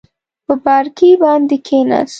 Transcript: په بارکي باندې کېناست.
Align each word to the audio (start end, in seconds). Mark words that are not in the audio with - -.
په 0.45 0.53
بارکي 0.65 1.11
باندې 1.23 1.57
کېناست. 1.65 2.09